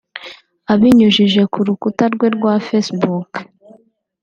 Abinyujije 0.73 1.41
ku 1.51 1.59
rukuta 1.67 2.05
rwe 2.13 2.27
rwa 2.35 2.53
Faccebook 2.65 3.31